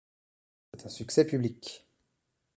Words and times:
C’est 0.73 0.87
un 0.87 0.89
succès 0.89 1.27
public. 1.27 1.87